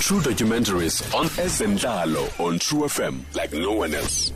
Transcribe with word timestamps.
True 0.00 0.20
documentaries 0.22 1.02
on 1.14 1.26
Ezenhlalo 1.26 2.22
on 2.38 2.58
True 2.58 2.88
FM 2.88 3.16
like 3.42 3.52
no 3.56 3.72
one 3.78 3.94
else. 3.96 4.32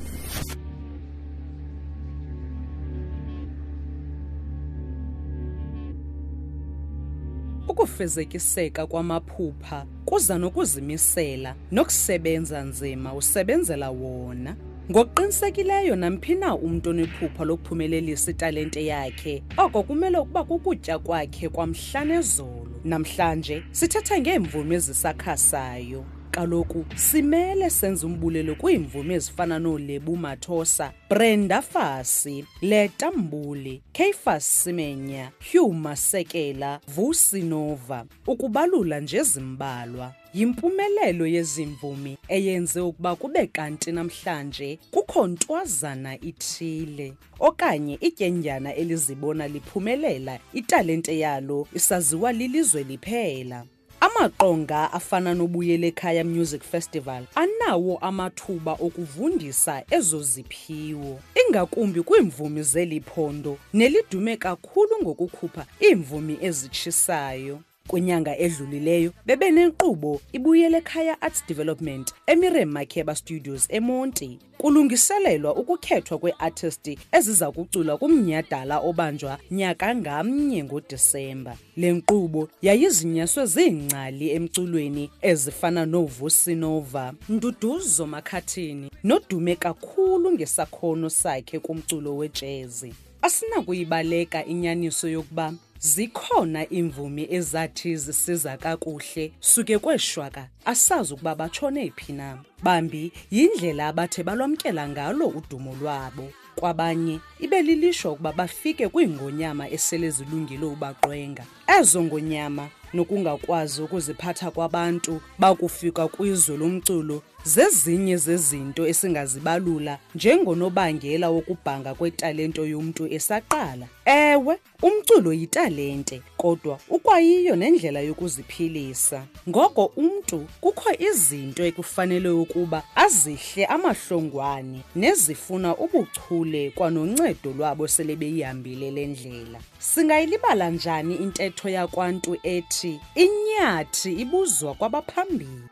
ukufezekiseka 7.68 8.86
kwamaphupha 8.86 9.86
kuza 10.04 10.38
nokuzimisela 10.38 11.54
nokusebenza 11.72 12.62
nzima 12.62 13.14
usebenzela 13.14 13.90
wona 13.90 14.56
ngokuqinisekileyo 14.90 15.96
namphi 15.96 16.34
na 16.34 16.54
umntu 16.56 16.90
onephupha 16.90 17.44
lokuphumelelisa 17.44 18.30
italente 18.30 18.86
yakhe 18.86 19.42
oko 19.56 19.82
kumele 19.82 20.18
ukuba 20.18 20.44
kukutya 20.44 20.98
kwakhe 20.98 21.48
kwamhlanezolo 21.48 22.73
namhlanje 22.88 23.56
sithetha 23.80 24.14
ngeemvumi 24.20 24.74
ezisakhasayo 24.78 26.00
kaloku 26.34 26.84
simele 26.96 27.70
senze 27.70 28.06
umbulelo 28.06 28.54
kwiimvumi 28.54 29.14
ezifana 29.14 29.58
noLebu 29.58 30.16
Mathosa, 30.16 30.92
Brenda 31.10 31.62
Fassie, 31.62 32.44
Letta 32.62 33.10
Mbuli, 33.12 33.82
Kephas 33.92 34.64
Semenya, 34.64 35.30
Hugh 35.52 35.72
Masekela, 35.74 36.80
Vusi 36.88 37.42
Nova 37.42 38.06
ukubalula 38.26 39.00
nje 39.00 39.16
ezimbalwa 39.16 40.14
yimpumelelo 40.34 41.26
yezimvumi 41.26 42.18
eyenze 42.28 42.80
ukuba 42.80 43.16
kube 43.16 43.46
kanti 43.46 43.92
namhlanje 43.92 44.78
kukho 44.90 45.26
ntwazana 45.26 46.20
ithile 46.24 47.12
okanye 47.40 47.94
ityendyana 48.00 48.74
elizibona 48.74 49.48
liphumelela 49.48 50.38
italente 50.52 51.18
yalo 51.18 51.66
isaziwa 51.74 52.32
lilizwe 52.32 52.82
liphela 52.84 53.64
Amaqonga 54.04 54.92
afana 54.92 55.34
noBuyelekhaya 55.34 56.24
Music 56.24 56.62
Festival 56.70 57.22
anawo 57.40 57.98
amathuba 58.06 58.72
okuvundisa 58.86 59.74
ezo 59.96 60.20
ziphiwo, 60.30 61.12
ingakumbi 61.40 62.02
kwiimvumi 62.08 62.60
zeliphondo 62.72 63.56
nelidume 63.78 64.34
kakhulu 64.44 64.92
ngokukhupha 65.02 65.62
iimvumi 65.86 66.34
ezitshisayo. 66.48 67.56
kwinyanga 67.88 68.36
edlulileyo 68.38 69.10
bebe 69.26 69.50
nenkqubo 69.50 70.12
ibuyele 70.36 70.76
ekhaya 70.80 71.14
arts 71.24 71.42
development 71.48 72.06
emirem 72.26 72.68
makeba 72.70 73.14
studios 73.14 73.66
emonti 73.68 74.38
kulungiselelwa 74.58 75.50
ukukhethwa 75.56 76.18
kweartisti 76.18 76.98
eziza 77.12 77.50
kucula 77.52 77.96
kumnyhadala 77.96 78.78
obanjwa 78.80 79.38
nyaka 79.50 79.94
ngamnye 79.94 80.64
ngodisemba 80.64 81.52
le 81.80 81.88
nkqubo 81.96 82.42
yayizinyaswe 82.62 83.42
ziingcali 83.46 84.26
emculweni 84.36 85.04
ezifana 85.30 85.86
noovusinova 85.86 87.14
nduduzo 87.28 88.06
makhathini 88.06 88.90
nodume 89.04 89.54
kakhulu 89.56 90.32
ngesakhono 90.32 91.10
sakhe 91.10 91.58
kumculo 91.58 92.16
wejezi 92.16 92.94
asinakuyibaleka 93.22 94.44
inyaniso 94.44 95.08
yokuba 95.08 95.52
zikhona 95.84 96.66
imvumi 96.68 97.26
ezathi 97.30 97.96
zisiza 97.96 98.56
kakuhle 98.56 99.32
suke 99.40 99.78
kweshwaka 99.78 100.48
asazi 100.64 101.14
ukuba 101.14 101.34
batshone 101.34 101.92
phi 101.96 102.12
na 102.12 102.38
bambi 102.62 103.12
yindlela 103.30 103.88
abathe 103.88 104.22
balwamkela 104.24 104.88
ngalo 104.88 105.26
udumo 105.28 105.76
lwabo 105.80 106.32
kwabanye 106.56 107.20
ibe 107.40 107.62
lilishwa 107.62 108.12
ukuba 108.12 108.32
bafike 108.32 108.88
kwiingonyama 108.88 109.70
esele 109.70 110.08
zilungile 110.10 110.64
ubaqwenga 110.66 111.44
ezo 111.78 112.00
ngonyama 112.04 112.66
nokungakwazi 112.94 113.82
ukuziphatha 113.82 114.50
kwabantu 114.50 115.20
bakufika 115.38 116.08
kwizwe 116.08 116.56
lomculo 116.56 117.22
zezinye 117.44 118.16
zezinto 118.16 118.86
esingazibalula 118.86 119.98
njengonobangela 120.14 121.30
wokubhanga 121.30 121.94
kwetalento 121.94 122.66
yomntu 122.66 123.06
esaqala 123.06 123.86
ewe 124.04 124.58
umculo 124.82 125.32
yitalente 125.32 126.22
kodwa 126.36 126.78
ukwayiyo 126.88 127.56
nendlela 127.56 128.00
yokuziphilisa 128.00 129.24
ngoko 129.48 129.84
umntu 129.84 130.46
kukho 130.60 130.90
izinto 131.10 131.64
ekufanele 131.66 132.28
ukuba 132.28 132.82
azihle 132.94 133.66
amahlongwane 133.66 134.80
nezifuna 134.96 135.76
ubuchule 135.76 136.70
kwanoncedo 136.70 137.50
lwabo 137.58 137.88
sele 137.88 138.16
beyihambile 138.16 138.90
le 138.90 139.06
ndlela 139.06 139.58
singayilibala 139.78 140.70
njani 140.70 141.14
intetho 141.14 141.68
yakwantu 141.68 142.36
ethi 142.42 142.83
ithi 142.84 142.96
inyathi 143.24 144.10
ibuzwa 144.22 144.70
kwabaphambili 144.78 145.62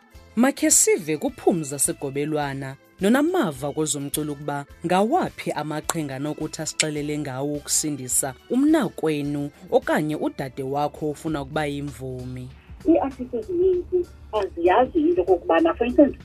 makhe 0.43 0.69
sive 0.81 1.15
kuphumza 1.23 1.77
sigobelwana 1.85 2.69
nonamava 3.03 3.69
kwezomculo 3.77 4.31
ukuba 4.33 4.59
ngawaphi 4.87 5.49
amaqhinga 5.61 6.17
nokuthi 6.25 6.59
asixelele 6.63 7.15
ngawo 7.23 7.53
ukusindisa 7.61 8.29
umnakwenu 8.55 9.43
okanye 9.77 10.17
udade 10.27 10.63
wakho 10.75 11.03
ofuna 11.13 11.39
ukuba 11.45 11.63
yimvumi 11.73 12.45
iiartist 12.89 13.33
ezininzi 13.39 13.99
aziyazi 14.41 14.99
into 15.05 15.21
okokubana 15.23 15.71
for 15.77 15.85
instance 15.89 16.17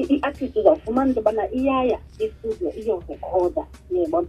iartist 0.00 0.54
uzawufumana 0.60 1.06
into 1.08 1.20
yobana 1.20 1.44
iyaya 1.58 1.98
istudio 2.24 2.68
iyorekhoda 2.80 3.62
yebona 3.96 4.28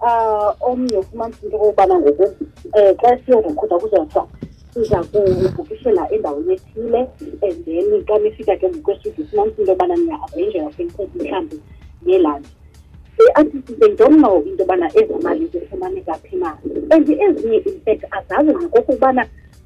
ah, 0.00 0.50
um 0.50 0.72
omnye 0.72 0.96
ufumanisa 1.02 1.38
into 1.44 1.56
okokubana 1.60 1.94
ngokum 2.00 2.30
um 2.40 2.46
eh, 2.76 2.92
xa 3.02 3.08
siyorekhoda 3.22 3.76
kuzawuthiwa 3.82 4.24
siza 4.76 5.02
kubhukishela 5.04 6.10
endaweni 6.12 6.52
ethile 6.52 6.98
and 7.48 7.64
then 7.64 8.04
xa 8.06 8.18
nifika 8.18 8.56
ke 8.56 8.68
ngokwesizwe 8.68 9.24
sinantsi 9.30 9.60
into 9.60 9.72
yobana 9.72 9.96
niya-arrayinje 9.96 10.58
yasenkulu 10.58 11.08
mhlawumbi 11.16 11.58
ngelanti 12.04 12.48
iiartisti 13.18 13.72
they 13.80 13.94
don't 13.96 14.18
know 14.20 14.36
into 14.44 14.60
yobana 14.62 14.86
ezi 14.98 15.14
mali 15.22 15.46
zifumaneka 15.46 16.14
phi 16.14 16.36
na 16.36 16.58
and 16.90 17.08
ezinye 17.10 17.56
infact 17.58 18.04
azazi 18.10 18.52
nokokubana 18.52 19.22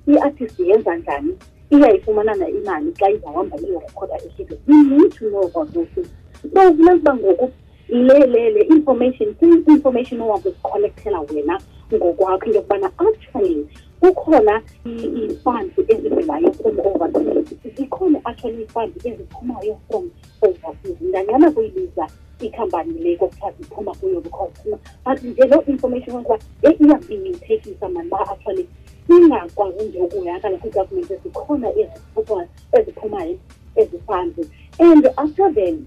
i-artist 0.07 0.59
yenza 0.61 0.97
njani 0.97 1.35
iyayifumana 1.71 2.35
na 2.35 2.47
imali 2.49 2.95
xa 2.99 3.11
izawuhamba 3.11 3.57
iyorekhoda 3.67 4.17
ishinto 4.29 4.55
we 4.69 4.75
need 4.91 5.13
to 5.19 5.25
know 5.31 5.43
about 5.51 5.73
those 5.75 5.91
things 5.95 6.11
so 6.43 6.71
kunokuba 6.75 7.17
ngoku 7.17 7.51
le 7.89 8.19
le 8.27 8.51
le 8.51 8.61
information 8.63 9.35
kwi-information 9.35 10.21
owakuzicollectela 10.21 11.21
wena 11.21 11.59
ngokwakho 11.99 12.45
into 12.47 12.57
yokubana 12.59 12.89
actually 13.05 13.57
kukhona 14.01 14.55
iifandi 14.89 15.81
ezivelayo 15.93 16.53
from 16.59 16.79
overseas 16.87 17.49
zikhona 17.77 18.19
actually 18.29 18.63
iifandi 18.63 18.97
eziphumayo 19.09 19.75
from 19.91 20.05
overseas 20.45 20.99
ndanqana 21.01 21.51
kuyibiza 21.51 22.05
ikhampani 22.41 22.93
le 23.05 23.17
kokuthiwa 23.17 23.53
ziphuma 23.59 23.93
kuyo 23.95 24.21
because 24.21 24.53
but 25.05 25.19
nje 25.23 25.45
loo 25.51 25.63
information 25.67 26.17
okuba 26.17 26.39
e 26.63 26.71
iyabinithekisa 26.81 27.89
mani 27.89 28.09
uba 28.09 28.21
actually 28.31 28.67
singakwazi 29.07 29.85
nje 29.89 29.99
ukuhakala 29.99 30.59
kwiigovernment 30.59 31.11
ezikhona 31.11 31.69
eziphumayo 32.73 33.37
ezifandi 33.77 34.43
and 34.79 35.07
after 35.17 35.51
then 35.55 35.87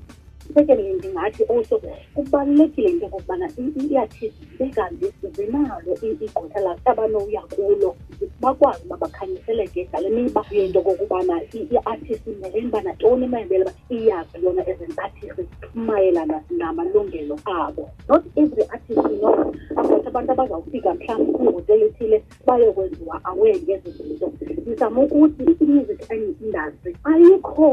ndiqhubekelele 0.53 0.93
ndingathi 0.97 1.43
also 1.49 1.77
kubalulekile 2.15 2.89
into 2.89 3.05
yokokubana 3.05 3.45
iartist 3.93 4.33
zibekambi 4.51 5.07
zinalo 5.35 5.93
igqotha 6.09 6.59
labanouya 6.85 7.41
kulo 7.53 7.89
bakwazi 8.41 8.83
uba 8.85 8.97
bakhanyiseleke 9.01 9.81
ngale 9.89 10.07
miba 10.15 10.41
yento 10.55 10.79
yokokubana 10.79 11.33
iartist 11.51 12.27
imeleni 12.31 12.67
ubana 12.69 12.91
toni 12.99 13.25
imayebela 13.25 13.63
uba 13.65 13.73
iyazi 13.95 14.35
yona 14.45 14.61
ezenartist 14.71 15.39
mayelana 15.85 16.37
namalungelo 16.59 17.35
abo 17.59 17.83
not 18.07 18.23
every 18.41 18.63
artist 18.73 19.03
you 19.09 19.19
know 19.21 19.53
abantu 20.13 20.31
abazawufika 20.33 20.93
mhlawumbi 20.93 21.33
kwihotele 21.33 21.85
ethile 21.85 22.23
bayokwenziwa 22.47 23.25
aware 23.25 23.57
ngezi 23.61 23.89
zinto 23.91 24.31
ndizama 24.61 25.01
ukuthi 25.01 25.41
i-music 25.63 25.99
industry 26.13 26.91
ayikho 27.05 27.69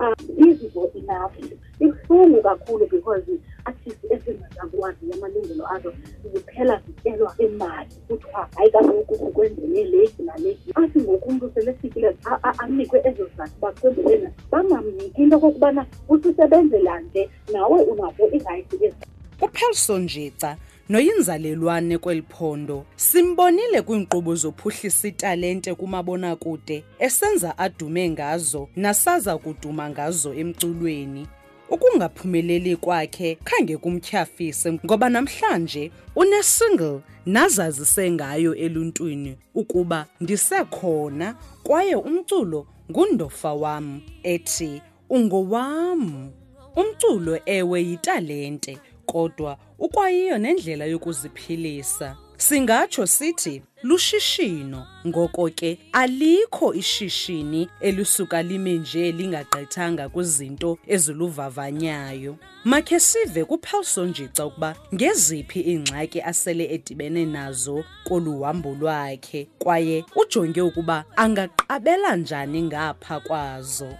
um, 0.00 0.14
visible 0.38 0.88
enough 1.00 1.32
ibuhlungu 1.80 2.42
kakhulu 2.42 2.86
because 2.90 3.24
artist 3.64 3.98
esingazakwazi 4.10 5.12
amalungelo 5.12 5.64
azo 5.74 5.92
ziphela 6.34 6.80
zityelwa 6.86 7.34
imali 7.38 7.92
kuthiwa 8.08 8.48
hayi 8.56 8.70
kaloku 8.70 9.18
kukwenzele 9.18 9.84
leki 9.84 10.22
naleki 10.22 10.70
athi 10.74 10.98
ngoku 10.98 11.28
umntu 11.28 11.50
selefikile 11.54 12.16
anikwe 12.58 13.00
ezo 13.04 13.28
zathu 13.36 13.54
bakwenzele 13.60 14.30
bangamniki 14.50 15.22
into 15.22 15.36
okokubana 15.36 15.86
usisebenzela 16.08 17.00
nje 17.00 17.30
nawe 17.52 17.82
unazo 17.82 18.24
iirayithi 18.32 18.76
ezi 18.84 18.96
upelson 19.42 20.06
jica 20.06 20.56
noyinzalelwane 20.88 21.98
kweliphondo 21.98 22.84
simbonile 22.96 23.82
kwiinkqubo 23.82 24.34
zophuhlisa 24.34 25.08
italente 25.08 25.74
kumabonakude 25.74 26.84
esenza 26.98 27.58
adume 27.58 28.10
ngazo 28.10 28.68
nasaza 28.76 29.38
kuduma 29.38 29.90
ngazo 29.90 30.34
emculweni 30.34 31.26
ukungaphumeleli 31.74 32.76
kwakhe 32.76 33.38
khange 33.44 33.76
kumtyhafise 33.76 34.72
ngoba 34.72 35.08
namhlanje 35.08 35.90
unesingle 36.16 37.00
nazazise 37.26 38.10
ngayo 38.10 38.54
eluntwini 38.54 39.36
ukuba 39.54 40.06
ndisekhona 40.20 41.34
kwaye 41.62 41.94
umculo 41.94 42.66
ngundofa 42.90 43.52
wam 43.54 44.00
ethi 44.22 44.82
ungowam 45.10 46.30
umculo 46.76 47.38
ewe 47.46 47.82
yitalente 47.82 48.78
kodwa 49.06 49.58
ukwayiyo 49.84 50.38
nendlela 50.38 50.84
yokuziphilisa 50.84 52.16
singatsho 52.36 53.06
sithi 53.06 53.62
lushishino 53.82 54.86
ngoko 55.06 55.50
ke 55.50 55.78
alikho 55.92 56.74
ishishini 56.74 57.68
elisuka 57.80 58.42
lime 58.42 58.72
nje 58.72 59.12
lingagqithanga 59.12 60.08
kwizinto 60.08 60.78
eziluvavanyayo 60.86 62.36
makhe 62.64 63.00
sive 63.00 63.44
kuphelsonjica 63.44 64.42
ukuba 64.46 64.74
ngeziphi 64.94 65.60
iingxaki 65.60 66.20
asele 66.22 66.64
edibene 66.74 67.24
nazo 67.26 67.84
kolu 68.04 68.40
hambo 68.42 68.76
lwakhe 68.80 69.46
kwaye 69.58 70.04
ujonge 70.16 70.62
ukuba 70.62 71.04
angaqabela 71.16 72.16
njani 72.16 72.62
ngapha 72.62 73.20
kwazo 73.20 73.92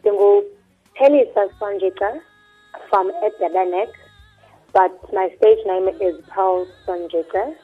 ndingupelisa 0.00 1.40
sanjica 1.60 2.12
from 2.92 3.10
Edelenek, 3.24 3.88
but 4.74 4.92
my 5.14 5.30
stage 5.38 5.60
name 5.64 5.88
is 5.88 6.14
Paul 6.28 6.66
Sanjika, 6.86 7.54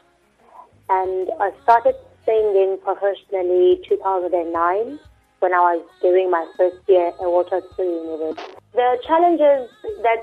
And 0.88 1.28
I 1.38 1.50
started 1.64 1.96
singing 2.24 2.78
professionally 2.82 3.78
2009 3.86 4.98
when 5.40 5.52
I 5.52 5.60
was 5.76 5.84
doing 6.00 6.30
my 6.30 6.48
first 6.56 6.76
year 6.88 7.08
at 7.08 7.20
Water 7.20 7.60
School 7.60 7.90
University. 8.06 8.54
The 8.72 8.96
challenges 9.06 9.68
that 10.00 10.22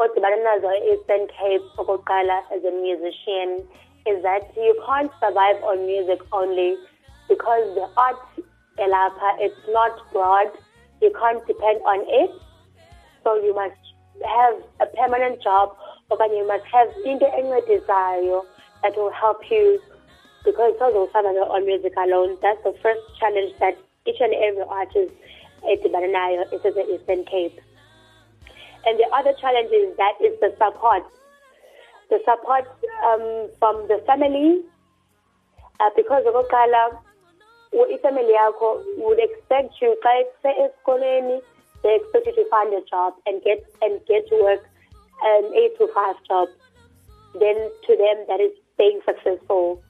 odibanazo 0.00 0.72
eastern 0.92 1.28
cape 1.36 1.66
okokuqala 1.76 2.38
as 2.56 2.64
a 2.64 2.70
musician 2.80 3.68
is 4.06 4.22
that 4.22 4.48
you 4.56 4.72
can't 4.86 5.10
survive 5.20 5.60
on 5.72 5.84
music 5.84 6.20
only 6.32 6.70
because 7.28 7.64
the 7.74 7.86
art 7.98 8.16
elapa 8.78 9.28
it's 9.48 9.64
not 9.78 9.96
broad 10.12 10.46
you 11.02 11.10
can't 11.20 11.44
depend 11.52 11.80
on 11.92 12.00
it 12.20 12.30
so 13.24 13.34
you 13.46 13.52
must 13.62 13.87
have 14.26 14.54
a 14.80 14.86
permanent 14.96 15.42
job 15.42 15.76
but 16.08 16.18
you 16.32 16.46
must 16.48 16.64
have 16.72 16.88
into 17.04 17.26
desire 17.68 18.40
that 18.82 18.94
will 18.96 19.12
help 19.12 19.38
you 19.50 19.78
because 20.44 20.74
on 20.80 21.66
music 21.66 21.92
alone 21.96 22.36
that's 22.42 22.62
the 22.64 22.74
first 22.82 23.00
challenge 23.18 23.52
that 23.60 23.74
each 24.06 24.20
and 24.20 24.34
every 24.34 24.62
artist 24.68 25.12
the 25.62 25.88
nayo 25.90 26.44
is 26.52 26.60
in 26.64 26.74
the 26.74 26.94
eastern 26.98 27.24
cape 27.26 27.60
and 28.86 28.98
the 28.98 29.06
other 29.14 29.32
challenge 29.40 29.70
is 29.72 29.96
that 29.96 30.14
is 30.24 30.32
the 30.40 30.50
support 30.58 31.02
the 32.10 32.18
support 32.24 32.64
um, 33.06 33.50
from 33.58 33.76
the 33.88 34.02
family 34.06 34.62
uh, 35.80 35.90
because 35.96 36.24
Okala 36.24 36.98
ifamily 37.74 38.00
family 38.00 38.34
would 38.98 39.18
expect 39.20 39.74
you 39.82 39.94
xa 40.02 40.14
se 40.42 40.50
esikolweni 40.66 41.40
they 41.82 41.96
expect 42.00 42.26
you 42.26 42.34
to 42.34 42.50
find 42.50 42.72
a 42.74 42.84
job 42.88 43.14
and 43.26 43.42
get 43.42 43.62
and 43.82 44.00
get 44.06 44.28
to 44.28 44.36
work 44.42 44.64
an 45.22 45.52
eight 45.54 45.76
to 45.78 45.88
five 45.94 46.16
job. 46.28 46.48
Then 47.38 47.54
to 47.86 47.92
them 47.96 48.24
that 48.28 48.40
is 48.40 48.52
being 48.76 49.00
successful. 49.04 49.82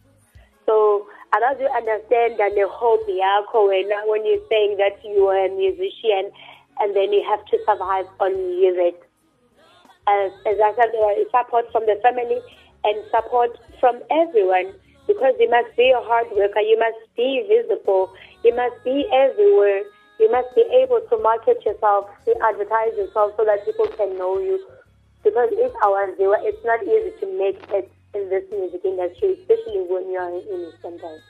So 0.67 1.07
I 1.33 1.41
don't 1.41 1.61
understand 1.77 2.39
that 2.39 2.55
the 2.55 2.69
whole 2.71 2.99
now 3.09 4.03
when 4.07 4.27
you're 4.27 4.45
saying 4.51 4.77
that 4.79 5.01
you 5.05 5.27
are 5.29 5.47
a 5.47 5.57
musician 5.57 6.31
and 6.81 6.95
then 6.95 7.13
you 7.13 7.25
have 7.29 7.45
to 7.47 7.59
survive 7.67 8.07
on 8.21 8.37
music. 8.61 8.97
As, 10.09 10.33
as 10.47 10.57
I 10.57 10.73
said, 10.77 10.91
support 11.31 11.67
from 11.73 11.85
the 11.85 12.01
family 12.03 12.41
and 12.85 13.05
support 13.11 13.59
from 13.81 14.01
everyone 14.11 14.73
because 15.07 15.35
you 15.39 15.51
must 15.51 15.75
be 15.77 15.91
a 15.93 16.01
hard 16.03 16.27
worker, 16.33 16.61
you 16.61 16.79
must 16.79 16.97
be 17.17 17.45
visible, 17.49 18.13
you 18.45 18.55
must 18.55 18.75
be 18.85 19.07
everywhere. 19.13 19.83
you 20.19 20.31
must 20.31 20.55
be 20.55 20.63
able 20.83 21.01
to 21.01 21.17
market 21.19 21.65
yourself, 21.65 22.07
to 22.25 22.35
advertise 22.45 22.95
yourself 22.97 23.33
so 23.37 23.45
that 23.45 23.65
people 23.65 23.87
can 23.97 24.17
know 24.19 24.39
you. 24.39 24.61
Because 25.23 25.51
if 25.53 25.73
our 25.85 26.15
viewer, 26.17 26.39
it's 26.43 26.65
not 26.65 26.83
easy 26.83 27.13
to 27.21 27.39
make 27.39 27.59
it 27.71 27.91
in 28.15 28.29
this 28.29 28.45
music 28.51 28.81
industry, 28.85 29.37
especially 29.41 29.81
when 29.89 30.11
you 30.11 30.19
are 30.19 30.29
in 30.31 30.73
Eastern 30.73 30.99
Bank. 30.99 31.21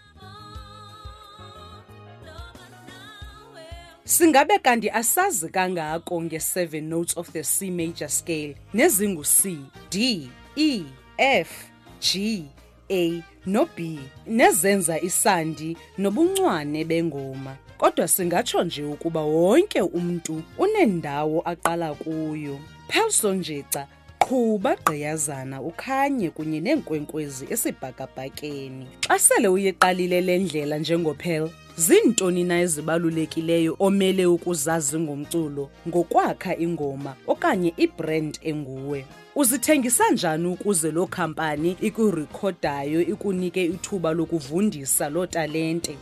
singabe 4.04 4.58
kanti 4.58 4.90
asazi 4.90 5.48
kangako 5.48 6.20
nge-7 6.22 6.82
notes 6.82 7.16
of 7.16 7.32
the 7.32 7.44
c 7.44 7.70
major 7.70 8.08
scale 8.08 8.54
nezingu-c 8.74 9.64
d 9.90 10.30
e 10.56 10.84
f 11.18 11.70
g 12.00 12.46
a 12.90 13.22
no 13.46 13.68
b 13.76 14.00
nezenza 14.26 15.00
isandi 15.00 15.76
nobuncwane 15.98 16.84
bengoma 16.84 17.56
kodwa 17.78 18.08
singatsho 18.08 18.64
nje 18.64 18.84
ukuba 18.84 19.20
wonke 19.20 19.82
umntu 19.82 20.42
unendawo 20.58 21.40
aqala 21.44 21.94
kuyo 21.94 22.58
pelso 22.88 23.34
njica 23.34 23.86
qhuba 24.18 24.76
gqiyazana 24.76 25.60
ukhanye 25.70 26.30
kunye 26.30 26.60
neenkwenkwezi 26.60 27.44
esibhakabhakeni 27.54 28.86
xa 29.08 29.18
sele 29.18 29.48
uyiqalile 29.48 30.20
le 30.20 30.38
ndlela 30.38 30.78
njengopel 30.78 31.50
ziintoni 31.76 32.44
na 32.44 32.60
ezibalulekileyo 32.60 33.76
omele 33.86 34.24
ukuzazi 34.26 34.96
ngomculo 35.00 35.64
ngokwakha 35.88 36.52
ingoma 36.64 37.12
okanye 37.26 37.74
ibrand 37.84 38.38
enguwe 38.42 39.06
uzithengisa 39.40 40.04
njani 40.12 40.46
ukuze 40.54 40.88
loo 40.90 41.06
khampani 41.06 41.70
ikurekhodayo 41.88 43.00
ikunike 43.12 43.64
ithuba 43.64 44.10
lokuvundisa 44.18 45.04
loo 45.14 45.26
talente 45.26 45.94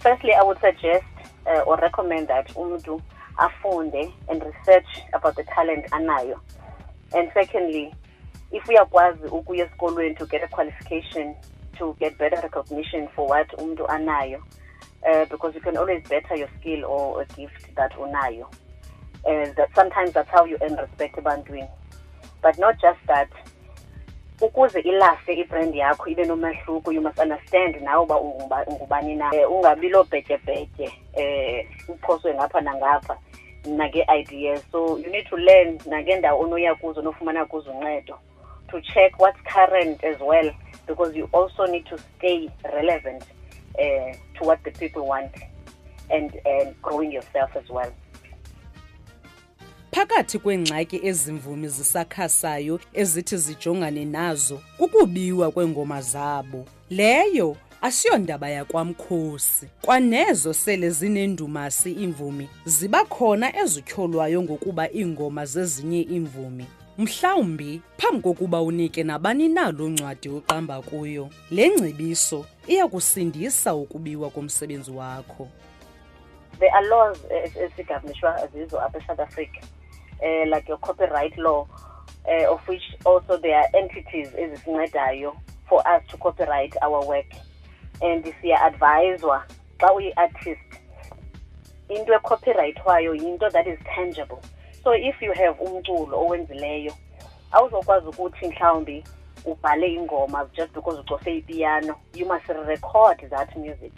firstly, 0.00 0.32
I 0.34 0.42
would 0.42 0.58
suggest 0.60 1.04
uh, 1.46 1.60
or 1.60 1.76
recommend 1.76 2.28
that 2.28 2.48
umdu 2.54 3.00
afunde 3.38 4.12
and 4.28 4.42
research 4.42 4.88
about 5.14 5.36
the 5.36 5.44
talent 5.44 5.86
anayo. 5.92 6.40
And 7.14 7.30
secondly, 7.34 7.94
if 8.52 8.66
we 8.66 8.76
uyakwazi 8.76 9.28
ukuya 9.30 9.68
and 10.06 10.18
to 10.18 10.26
get 10.26 10.42
a 10.42 10.48
qualification 10.48 11.36
to 11.78 11.94
get 12.00 12.18
better 12.18 12.36
recognition 12.42 13.08
for 13.14 13.28
what 13.28 13.48
umdu 13.58 13.86
anayo 13.88 14.40
uh, 15.08 15.24
because 15.26 15.54
you 15.54 15.60
can 15.60 15.76
always 15.76 16.02
better 16.08 16.36
your 16.36 16.48
skill 16.60 16.84
or 16.86 17.22
a 17.22 17.26
gift 17.34 17.74
that 17.76 17.92
unayo. 17.94 18.46
And 19.26 19.50
uh, 19.50 19.52
that 19.58 19.68
sometimes 19.74 20.12
that's 20.12 20.30
how 20.30 20.44
you 20.46 20.56
earn 20.62 20.76
respect 20.76 21.16
doing. 21.46 21.68
But 22.42 22.58
not 22.58 22.80
just 22.80 22.98
that, 23.06 23.30
ukuze 24.42 24.80
ilahle 24.80 25.34
ibrand 25.34 25.74
yakho 25.74 26.08
ibe 26.10 26.24
nomahluko 26.24 26.92
you 26.92 27.00
must 27.00 27.18
understand 27.18 27.80
nawe 27.80 28.02
uba 28.02 28.16
ungubani 28.66 29.14
na 29.16 29.30
eh, 29.34 29.50
ungabi 29.52 29.88
loo 29.88 30.04
bhetyebhetye 30.04 30.86
um 30.86 30.94
eh, 31.14 31.66
uphoswe 31.88 32.34
ngapha 32.34 32.60
nangapha 32.60 33.18
nange-ideas 33.64 34.64
so 34.72 34.96
you 34.98 35.10
need 35.10 35.26
to 35.30 35.36
learn 35.36 35.78
nangendawo 35.86 36.40
onoya 36.42 36.74
kuzo 36.74 37.02
nofumana 37.02 37.44
kuzo 37.44 37.70
uncedo 37.70 38.18
to 38.70 38.80
check 38.80 39.18
what's 39.20 39.40
current 39.42 40.04
as 40.04 40.16
well 40.20 40.50
because 40.86 41.16
you 41.18 41.28
also 41.32 41.66
need 41.66 41.84
to 41.86 41.98
stay 41.98 42.48
relevant 42.72 43.24
uh, 43.78 44.14
to 44.38 44.44
what 44.44 44.62
the 44.62 44.70
people 44.70 45.06
want 45.06 45.32
and, 46.10 46.38
and 46.46 46.74
growing 46.82 47.12
yourself 47.12 47.54
as 47.56 47.68
well 47.68 47.92
Phakathi 49.92 50.38
kweengxaki 50.38 51.06
ezimvumi 51.08 51.68
zisakhasayo 51.68 52.80
ezithi 52.94 53.36
zijongane 53.36 54.04
nazo 54.04 54.60
kukubiwa 54.78 55.50
kweengoma 55.50 56.00
zabo. 56.02 56.64
Leyo 56.90 57.56
asiyondaba 57.82 58.48
yakwamkhosi 58.48 59.66
kwanezo 59.82 60.52
sele 60.52 60.90
zinendumasi 60.90 61.92
iimvumi 61.92 62.48
ziba 62.64 63.00
khona 63.12 63.46
ezityholwayo 63.62 64.38
ngokuba 64.42 64.84
iingoma 64.92 65.42
zezinye 65.52 66.00
iimvumi 66.12 66.66
mhlawumbi 66.98 67.80
phambi 67.98 68.22
kokuba 68.22 68.58
unike 68.62 69.02
nabani 69.02 69.46
nalo 69.48 69.84
ncwadi 69.88 70.28
uqamba 70.28 70.76
kuyo 70.88 71.24
le 71.54 71.64
ngcebiso 71.70 72.38
iya 72.68 72.84
kusindisa 72.92 73.68
ukubiwa 73.82 74.30
komsebenzi 74.34 74.90
wakho 74.90 75.44
the 76.58 76.66
laws 76.90 77.18
eh, 77.30 77.52
eh, 77.56 77.62
ezigavanishwa 77.64 78.30
zizo 78.54 78.76
apha 78.84 78.98
esouth 78.98 79.20
africa 79.20 79.60
uh, 80.22 80.46
like 80.46 80.68
your 80.68 80.78
copyright 80.78 81.36
law 81.38 81.66
uh, 82.28 82.52
of 82.52 82.60
which 82.68 82.82
also 83.06 83.36
there 83.38 83.56
are 83.58 83.66
entities 83.74 84.28
It 84.36 84.52
is 84.52 84.60
ezisincedayo 84.60 85.34
for 85.68 85.86
us 85.88 86.02
to 86.08 86.16
copyright 86.18 86.74
our 86.82 87.04
work 87.06 87.32
and 88.02 88.24
siya-adviswa 88.42 89.42
xa 89.80 89.94
we 89.96 90.12
artist 90.16 90.60
into 91.88 92.12
ecopyrightwayo 92.12 93.14
Into 93.16 93.48
that 93.52 93.66
is 93.66 93.78
tangible 93.94 94.42
so 94.84 94.92
if 94.92 95.16
you 95.22 95.32
have 95.32 95.56
umculo 95.58 96.18
owenzileyo 96.20 96.92
awuzokwazi 97.52 98.06
ukuthi 98.06 98.48
mhlawumbi 98.48 99.04
ubhale 99.44 99.92
ingoma 99.94 100.48
just 100.56 100.72
because 100.72 101.00
ucofe 101.00 101.36
ipiano 101.36 101.94
you 102.14 102.26
must 102.26 102.46
record 102.48 103.30
that 103.30 103.56
music 103.56 103.92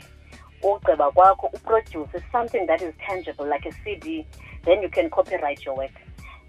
ugqiba 0.63 1.11
kwakho 1.13 1.47
uproduce 1.53 2.23
something 2.33 2.67
that 2.67 2.83
is 2.83 2.95
tangible 3.07 3.47
like 3.47 3.69
a 3.69 3.73
cd 3.73 4.27
then 4.65 4.83
you 4.83 4.89
can 4.91 5.11
copyright 5.11 5.65
your 5.67 5.77
work 5.79 5.93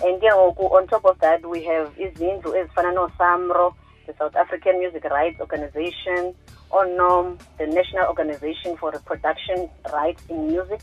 and 0.01 0.19
ke 0.21 0.29
ngoku 0.35 0.65
on 0.75 0.87
top 0.87 1.05
of 1.05 1.19
that 1.19 1.45
we 1.45 1.63
have 1.63 1.93
izindlu 2.03 2.55
ezifana 2.61 2.91
noosamro 2.91 3.75
the 4.05 4.13
south 4.17 4.35
african 4.35 4.79
music 4.79 5.03
rights 5.05 5.39
organization 5.41 6.33
onom 6.71 7.37
the 7.57 7.67
national 7.67 8.07
organization 8.07 8.75
for 8.77 8.91
reproduction 8.91 9.69
rights 9.99 10.23
in 10.29 10.37
music 10.47 10.81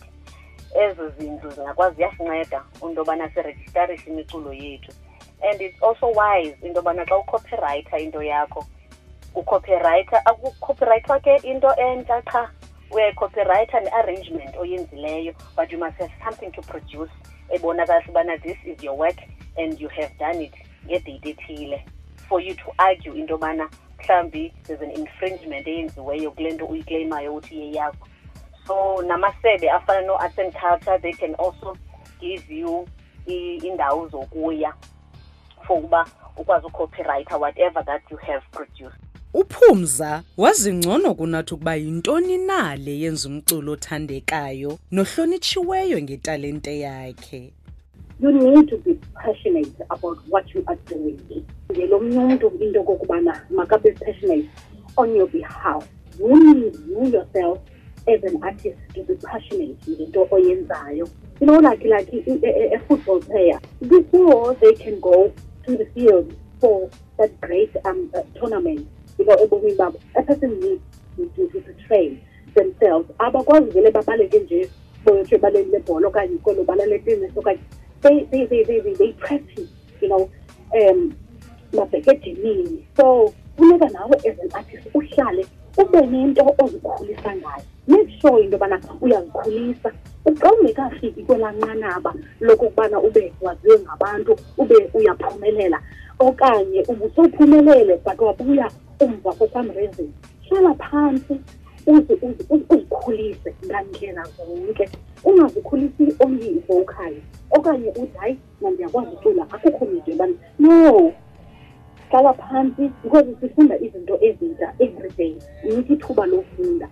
ezi 0.85 1.07
zindlu 1.19 1.51
zingakwazi 1.51 1.97
ziyasinceda 1.97 2.63
into 2.79 2.95
yobana 3.01 3.31
sirejistarishe 3.35 4.11
imiculo 4.11 4.53
yethu 4.53 4.93
and 5.51 5.61
it's 5.61 5.83
also 5.83 6.07
wise 6.07 6.55
into 6.63 6.79
yobana 6.81 7.05
xa 7.07 7.17
ucopyrighta 7.19 7.99
into 7.99 8.23
yakho 8.23 8.65
ucopyrighta 9.35 10.27
akucopyrightwa 10.27 11.21
ke 11.21 11.37
into 11.45 11.69
We 11.69 12.15
qha 12.33 12.51
uyayicopyrighta 13.07 13.81
ne-arrangement 13.81 14.57
oyenzileyo 14.57 15.33
but 15.57 15.71
you 15.73 15.79
must 15.79 15.97
have 15.99 16.11
something 16.25 16.51
to 16.53 16.63
produce 16.63 17.11
ebonakala 17.51 18.03
sibana 18.05 18.41
this 18.43 18.57
is 18.65 18.81
your 18.83 18.97
work 18.97 19.17
and 19.59 19.81
you 19.81 19.89
have 19.89 20.17
done 20.19 20.37
it 20.41 20.53
ngedate 20.87 21.25
ethile 21.27 21.81
for 22.29 22.41
you 22.41 22.55
to 22.55 22.71
argue 22.79 23.13
into 23.13 23.33
yobana 23.37 23.71
mhlawumbi 23.99 24.53
there's 24.65 24.81
an 24.83 24.91
infringement 24.91 25.67
eyenziweyo 25.67 26.31
kule 26.31 26.51
nto 26.51 26.67
uyiclaimayo 26.67 27.33
ukuthi 27.35 27.61
yeyakho 27.61 28.09
so 28.67 29.03
namasebe 29.03 29.71
afana 29.71 30.01
no-arts 30.07 30.39
and 30.39 30.53
culture 30.53 30.99
they 31.01 31.13
can 31.13 31.35
also 31.35 31.77
give 32.21 32.55
you 32.55 32.87
iindawo 33.27 34.09
zokuya 34.09 34.75
for 35.67 35.85
uba 35.85 36.07
ukwazi 36.37 36.67
ucopyrighta 36.67 37.37
whatever 37.37 37.85
that 37.85 38.03
you 38.11 38.17
have 38.17 38.43
produced 38.53 39.01
uphumza 39.35 40.23
wazingcono 40.37 41.15
kunathi 41.15 41.55
ukuba 41.55 41.75
yintoni 41.77 42.39
nale 42.39 42.93
yenza 43.01 43.29
umculo 43.29 43.73
othandekayo 43.79 44.73
nohlonitshiweyo 44.91 45.99
ngetalente 46.03 46.75
yakhe 46.83 47.53
you 48.21 48.31
need 48.33 48.69
to 48.69 48.77
be 48.85 48.93
passionate 49.23 49.77
about 49.89 50.19
what 50.33 50.55
you 50.55 50.63
are 50.67 50.79
doing 50.89 51.19
ngelo 51.73 52.01
mnye 52.01 52.19
umntu 52.19 52.49
into 52.49 52.79
yokokubana 52.79 53.41
makabe 53.51 53.93
passionate 53.93 54.49
on 54.97 55.15
your 55.17 55.31
behalf 55.31 55.85
you 56.19 56.55
need 56.55 56.75
you 56.89 57.01
yourself 57.15 57.59
as 58.09 58.25
an 58.25 58.37
artist 58.43 58.79
to 58.95 59.03
be 59.05 59.15
passionate 59.15 59.91
ngento 59.91 60.29
oyenzayo 60.31 61.09
you 61.41 61.47
know 61.47 61.61
like 61.71 61.85
like 61.89 62.13
a, 62.27 62.47
a, 62.47 62.75
a 62.77 62.81
football 62.89 63.21
player 63.21 63.61
before 63.83 64.55
they 64.57 64.73
can 64.75 64.99
go 65.01 65.33
to 65.67 65.77
the 65.77 65.87
field 65.95 66.35
for 66.61 66.89
that 67.17 67.31
great 67.41 67.71
um, 67.87 68.11
uh, 68.15 68.23
tournament 68.41 68.87
yilo 69.21 69.35
ebomini 69.45 69.75
babo 69.81 69.99
a 70.19 70.23
person 70.27 70.51
needs 70.63 70.83
to, 71.17 71.23
to, 71.37 71.43
to, 71.53 71.59
to 71.67 71.73
train 71.87 72.21
themselves 72.55 73.09
abakwazi 73.19 73.71
vele 73.71 73.91
babaleke 73.91 74.39
nje 74.41 74.71
boyotsho 75.05 75.35
ebaleni 75.37 75.71
lebhola 75.73 76.09
okanye 76.09 76.35
ikolo 76.35 76.65
balale 76.65 76.99
business 77.05 77.33
okanye 77.37 77.59
they, 78.03 78.17
they, 78.31 78.45
they, 78.47 78.65
they, 78.65 78.81
they, 78.81 78.95
they 79.01 79.11
practice 79.13 79.69
you 80.01 80.09
know 80.11 80.23
um 80.73 81.13
babheke 81.73 82.11
ejimini 82.11 82.85
so 82.97 83.33
funeka 83.57 83.89
nawe 83.89 84.17
as 84.29 84.39
an 84.41 84.51
artist 84.53 84.83
uhlale 84.95 85.47
ube 85.79 86.07
nento 86.07 86.55
ozikhulisa 86.59 87.37
ngayo 87.37 87.63
make 87.87 88.11
sure 88.21 88.41
into 88.43 88.53
yobana 88.57 88.81
uyazikhulisa 89.01 89.93
xa 90.41 90.51
ungekafiki 90.53 91.23
kwelaa 91.23 91.53
nqanaba 91.53 92.15
lokokubana 92.41 93.01
ube 93.01 93.33
waziwe 93.41 93.81
ngabantu 93.81 94.37
ube 94.59 94.91
uyaphumelela 94.95 95.81
okanye 96.19 96.83
ubusophumelele 96.89 97.97
but 98.05 98.21
wabuya 98.21 98.71
umva 99.01 99.33
kokwamrezini 99.33 100.13
hlala 100.49 100.75
phantsi 100.75 101.35
uzikhulise 102.61 103.51
ngandlela 103.67 104.23
zonke 104.37 104.85
ungazikhulisi 105.29 106.05
only 106.25 106.47
ivokali 106.59 107.21
okanye 107.57 107.89
uthi 108.03 108.17
hayi 108.21 108.37
mandiyakwazi 108.63 109.13
ucula 109.17 109.43
akukho 109.55 109.85
mide 109.93 110.13
bani 110.21 110.37
no 110.59 111.13
hlala 112.11 112.33
phantsi 112.43 112.85
because 113.05 113.27
sifunda 113.41 113.75
izinto 113.87 114.15
ezinta 114.29 114.67
everyday 114.85 115.33
nithi 115.65 115.93
ithuba 115.97 116.25
lofunda 116.31 116.87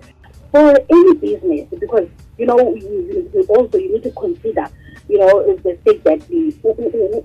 for 0.51 0.73
any 0.91 1.15
business 1.17 1.67
because 1.79 2.09
you 2.39 2.47
know 2.47 2.59
you, 2.75 3.29
you 3.33 3.43
also 3.49 3.79
you 3.79 3.93
need 3.93 4.03
to 4.03 4.11
consider 4.13 4.67
you 5.09 5.19
know 5.19 5.45
the 5.65 5.75
fact 5.85 6.05
that 6.05 6.29
the 6.29 6.51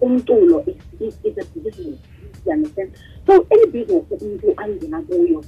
umculo 0.01 0.65
is, 0.67 0.75
is, 0.99 1.15
is 1.23 1.37
a 1.37 1.45
business 1.59 1.99
you 2.45 2.51
understand 2.51 2.91
so 3.25 3.45
any 3.51 3.67
business 3.71 4.03
umuntu 4.11 4.53
angena 4.57 5.01
kuyo 5.01 5.43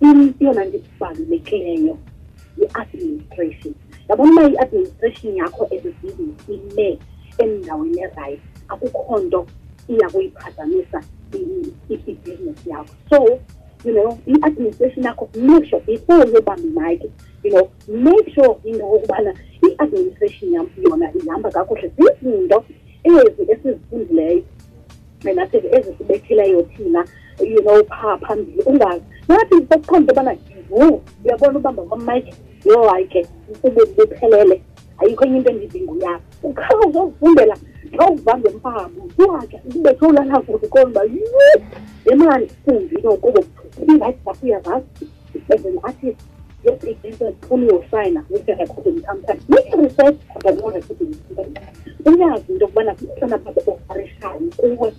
iyona 0.00 0.64
nto 0.64 0.78
ibalulekileyo 0.78 1.98
i-administration 2.62 3.74
yabona 4.08 4.30
uma 4.30 4.42
i-administration 4.54 5.36
yakho 5.40 5.64
as 5.64 5.82
a 5.88 5.92
business 6.02 6.48
ime 6.54 6.98
endaweni 7.38 8.00
e-right 8.00 8.40
akukho 8.68 9.18
nto 9.18 9.46
iya 9.88 10.06
kuyiphazamisa 10.10 11.02
i-business 11.88 12.66
yakho 12.66 12.94
so 13.10 13.18
you 13.84 13.94
know 13.94 14.20
i-administration 14.28 15.02
yakho 15.04 15.34
make 15.36 15.66
sure 15.68 15.80
before 15.90 16.24
yoba 16.32 16.54
mnaike 16.62 17.10
you 17.44 17.50
know 17.52 17.70
make 18.02 18.26
sure 18.34 18.52
into 18.70 18.84
okubana 18.96 19.32
i-administration 19.66 20.52
yam 20.52 20.66
yona 20.86 21.08
ihamba 21.20 21.50
kakuhle 21.56 21.88
zizinto 21.98 22.58
ezi 23.04 23.42
esizifundileyo 23.52 24.40
nathi 25.36 25.56
ezisibethileyo 25.76 26.62
thina 26.62 27.04
you 27.52 27.62
know 27.62 27.84
phaa 27.84 28.18
phambili 28.18 28.62
ungazi 28.66 29.02
nathi 29.28 29.54
sokuqhonda 29.70 30.12
ubana 30.12 30.32
yivu 30.32 31.02
uyabona 31.24 31.58
ubamba 31.58 31.82
kwamike 31.82 32.34
yo 32.64 32.82
hayi 32.88 33.06
ke 33.06 33.26
ubuphelele 33.62 34.62
ayikho 35.02 35.24
enye 35.24 35.36
into 35.36 35.50
endidingo 35.50 35.96
yakho 35.98 36.22
ukhala 36.42 36.86
uzovumbela 36.86 37.56
xa 37.96 38.06
uvange 38.10 38.48
mpabo 38.48 39.02
uwakhe 39.18 39.60
ube 39.76 39.94
sowulala 39.98 40.40
kuti 40.40 40.68
kona 40.68 40.86
uba 40.86 41.04
le 42.04 42.14
mali 42.16 42.46
kumbi 42.64 42.94
into 42.96 43.16
kubo 43.16 43.40
ingathi 43.88 44.20
zakho 44.24 44.46
uyazazi 44.46 45.04
and 45.50 45.60
then 45.62 45.78
athi 45.82 46.16
yeeeuni 46.64 47.66
yosina 47.68 48.24
wesirecordingcompany 48.30 49.40
uyazi 52.06 52.52
into 52.52 52.64
yokubana 52.64 52.94
kuxana 52.94 53.38
phaa 53.38 53.72
operation 53.72 54.50
kuwe 54.56 54.94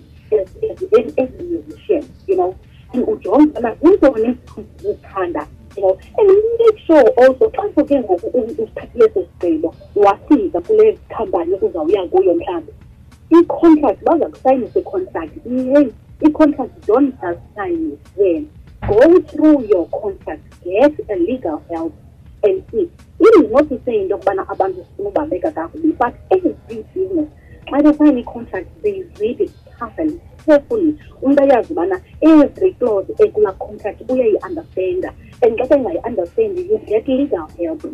ezimusician 1.16 2.04
you 2.26 2.34
know 2.36 2.54
and 2.94 3.04
ujonge 3.08 3.48
ubana 3.58 3.74
zintoni 3.82 4.36
uthanda 4.84 5.46
you 5.76 5.82
know 5.82 5.96
and 6.18 6.28
make 6.58 6.78
sure 6.86 7.04
also 7.20 7.50
xa 7.50 7.62
soke 7.74 8.00
ngoku 8.00 8.26
usithathile 8.38 9.08
wafika 10.02 10.60
kule 10.60 10.98
khampani 11.08 11.54
ukuzawuya 11.54 12.06
kuyo 12.06 12.34
mhlawumbi 12.34 12.72
i-contract 13.38 14.00
baza 14.06 14.26
kusayinisa 14.28 14.80
i-contract 14.80 15.32
iyey 15.54 15.86
i-contract 16.26 16.74
don't 16.86 17.12
just 17.22 17.40
sign 17.56 17.78
it 17.94 18.00
then 18.18 18.42
go 18.90 19.00
through 19.30 19.58
your 19.72 19.86
contract 20.00 20.42
get 20.66 20.92
a 21.10 21.14
legal 21.28 21.58
help 21.70 21.92
and 22.46 22.56
see 22.70 22.84
it 23.20 23.30
is 23.38 23.46
not 23.54 23.64
to 23.70 23.76
say 23.84 23.94
into 24.02 24.14
yokubana 24.14 24.48
abantu 24.48 24.84
sifuna 24.84 25.08
ubambeka 25.08 25.50
kakubi 25.50 25.92
but 26.00 26.14
every 26.30 26.54
business 26.68 27.28
xa 27.70 27.76
besayine 27.82 28.20
i-contract 28.20 28.68
they 28.82 28.98
read 29.20 29.40
it 29.40 29.50
carefully 29.78 30.18
carefully 30.46 30.94
umntu 31.22 31.42
ayazi 31.42 31.72
ubana 31.72 32.00
every 32.20 32.72
clause 32.72 33.12
ekula 33.18 33.52
contract 33.52 34.00
uyayiunderstanda 34.10 35.12
and 35.42 35.58
xa 35.58 35.66
ka 35.66 35.76
ingayiunderstandi 35.76 36.60
you 36.70 36.78
get 36.78 37.08
legal 37.08 37.46
help 37.58 37.84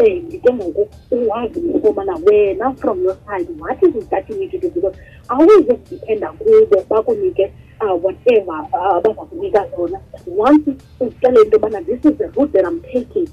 saying 0.00 0.32
ke 0.42 0.50
ngoku 0.54 0.84
uwazi 1.12 1.60
ukubana 1.76 2.16
wena 2.24 2.72
from 2.80 3.02
your 3.04 3.16
side 3.26 3.48
what 3.60 3.76
is 3.84 3.92
it 4.00 4.08
that 4.10 4.24
you 4.30 4.34
need 4.40 4.50
to 4.50 4.58
do 4.58 4.68
because 4.72 4.96
awuzezidependa 5.28 6.32
kubo 6.32 6.76
bakunike 6.88 7.52
uh, 7.80 7.94
whatever 8.04 8.64
abazakunika 8.90 9.60
uh, 9.66 9.76
zona 9.76 10.00
once 10.36 10.72
uzixele 11.00 11.40
into 11.42 11.56
yobana 11.56 11.82
this 11.84 12.00
is 12.04 12.16
the 12.18 12.26
route 12.32 12.52
that 12.52 12.64
i'm 12.72 12.80
taking 12.88 13.28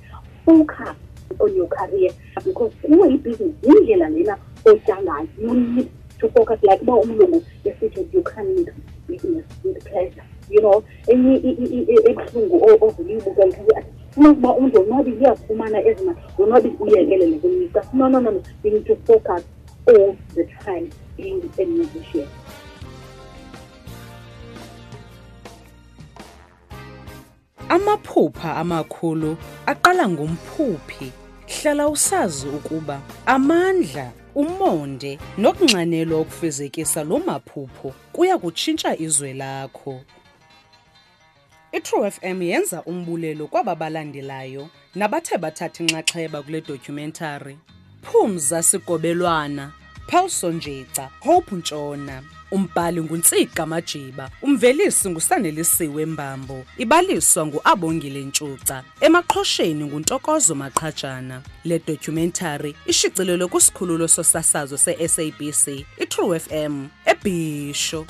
focus 0.46 0.94
on 1.40 1.56
your 1.56 1.68
career 1.68 2.12
because 2.46 2.72
kuwe 2.82 3.14
ibhizinisi 3.14 3.68
yindlela 3.68 4.10
lena 4.10 4.38
otya 4.66 4.98
ngayo 5.04 5.28
you 5.42 5.54
need 5.54 5.88
to 6.20 6.30
focus 6.30 6.60
like 6.64 6.82
uba 6.82 6.94
umlungu 6.94 7.44
esithi 7.64 8.08
you 8.14 8.22
can 8.24 8.46
make 8.54 8.74
business 9.08 9.46
with 9.64 9.84
pleasure 9.84 10.24
you 10.50 10.60
know 10.62 10.84
enye 11.08 11.36
ebuhlungu 12.10 12.86
ovule 12.86 13.14
uyibukela 13.14 13.84
ufuma 14.18 14.30
ukuba 14.34 14.54
umntu 14.58 14.78
onwabile 14.82 15.18
uyafumana 15.22 15.78
ezimali 15.88 16.20
onwabile 16.40 16.76
uyekelele 16.82 17.36
kumisa 17.38 17.82
nonono 17.94 18.32
no 18.32 18.42
you 18.64 18.72
need 18.74 18.86
to 18.90 18.96
focus 19.06 19.42
all 19.88 20.16
the 20.36 20.44
time 20.66 20.90
in 21.18 21.42
a 21.62 21.66
musician 21.66 22.28
amaphupha 27.70 28.50
amakhulu 28.58 29.38
aqala 29.68 30.10
ngumphuphi 30.10 31.12
hlala 31.62 31.90
usazi 31.90 32.48
ukuba 32.58 33.02
amandla 33.26 34.06
umonde 34.36 35.20
nokunxanelwa 35.38 36.22
ukufezekisa 36.22 37.04
lo 37.04 37.20
maphupho 37.20 37.94
kuya 38.14 38.38
kutshintsha 38.38 38.98
izwe 38.98 39.34
lakho 39.34 40.02
i 41.74 41.80
FM 41.82 42.42
yenza 42.44 42.84
umbulelo 42.84 43.48
kwaba 43.50 43.76
balandelayo 43.76 44.68
nabathe 44.96 45.38
bathatha 45.38 45.84
inxaxheba 45.84 46.44
kule 46.44 46.62
documentary. 46.62 47.58
Phumza 48.02 48.64
Sikobelwana, 48.64 49.72
Pulso 50.08 50.52
Njeca, 50.52 51.10
Hope 51.24 51.56
Ntshona. 51.56 52.24
Umbhali 52.52 53.02
nguNtsika 53.02 53.66
Majiba, 53.66 54.30
umvelisi 54.42 55.10
ngusanelisiwe 55.10 56.06
Mbambo, 56.06 56.66
ibaliswa 56.78 57.46
nguAbongile 57.46 58.22
Ntshuca, 58.22 58.84
emaqhosheni 59.02 59.86
nguNtokozo 59.86 60.56
Maqhajana. 60.56 61.42
Le 61.64 61.80
documentary 61.88 62.76
ishicilelwe 62.86 63.48
kwisikhululo 63.48 64.08
sosasazo 64.08 64.78
se-SABC, 64.78 65.86
iTrue 66.00 66.40
FM, 66.40 66.86
eBhisho. 67.06 68.06